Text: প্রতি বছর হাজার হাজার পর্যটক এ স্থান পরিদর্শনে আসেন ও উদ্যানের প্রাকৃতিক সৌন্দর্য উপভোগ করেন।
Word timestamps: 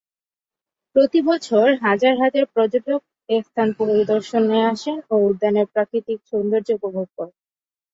প্রতি 0.95 1.19
বছর 1.29 1.65
হাজার 1.83 2.13
হাজার 2.21 2.45
পর্যটক 2.53 3.01
এ 3.29 3.47
স্থান 3.47 3.67
পরিদর্শনে 3.79 4.59
আসেন 4.71 4.97
ও 5.09 5.25
উদ্যানের 5.29 5.67
প্রাকৃতিক 5.73 6.19
সৌন্দর্য 6.29 6.69
উপভোগ 6.77 7.07
করেন। 7.17 7.35